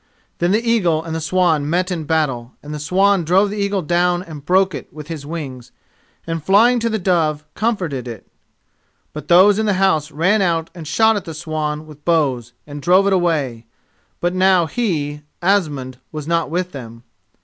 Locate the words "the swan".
1.15-1.69, 2.73-3.23, 11.25-11.85